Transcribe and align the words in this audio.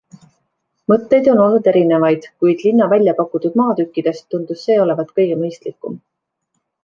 Mõtteid 0.91 1.27
on 1.33 1.41
olnud 1.41 1.67
erinevaid, 1.71 2.25
kuid 2.45 2.63
linna 2.69 2.87
väljapakutud 2.95 3.59
maatükkidest 3.63 4.27
tundus 4.37 4.65
see 4.69 4.79
olevat 4.87 5.15
kõige 5.19 5.37
mõistlikum. 5.45 6.01